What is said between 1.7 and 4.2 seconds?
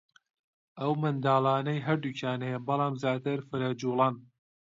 هەردووکیان هەیە بەلام زیاتر فرەجووڵەن